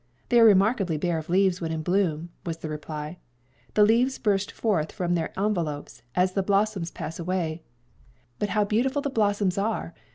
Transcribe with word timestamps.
"They 0.29 0.39
are 0.39 0.45
remarkably 0.45 0.97
bare 0.97 1.19
of 1.19 1.29
leaves 1.29 1.61
when 1.61 1.71
in 1.71 1.83
bloom," 1.83 2.29
was 2.43 2.57
the 2.57 2.69
reply: 2.69 3.19
"the 3.75 3.83
leaves 3.83 4.17
burst 4.17 4.51
forth 4.51 4.91
from 4.91 5.13
their 5.13 5.31
envelopes 5.39 6.01
as 6.15 6.33
the 6.33 6.41
blossoms 6.41 6.89
pass 6.89 7.19
away; 7.19 7.61
but 8.39 8.49
how 8.49 8.63
beautiful 8.65 9.03
the 9.03 9.11
blossoms 9.11 9.59
are! 9.59 9.93